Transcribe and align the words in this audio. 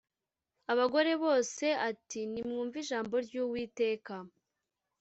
abagore 0.71 1.11
bose 1.23 1.65
ati 1.89 2.19
nimwumve 2.31 2.75
ijambo 2.83 3.15
ry 3.25 3.35
uwiteka 3.43 4.13